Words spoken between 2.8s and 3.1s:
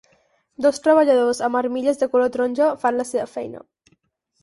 fan la